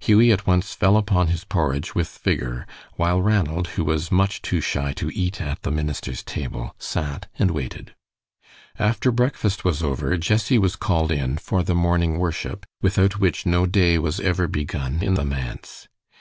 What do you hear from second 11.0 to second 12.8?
in for the morning worship,